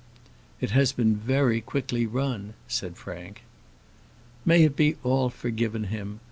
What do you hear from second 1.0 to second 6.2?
very quickly run," said Frank. "May it be all forgiven him!